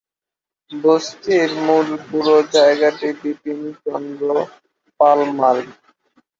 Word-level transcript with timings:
বসতির 0.71 1.49
মূল 1.65 1.87
পুরো 2.07 2.35
জায়গাটি 2.53 3.07
বিপিন 3.19 3.59
চন্দ্র 3.81 4.27
পাল 4.99 5.19
মার্গ। 5.37 5.67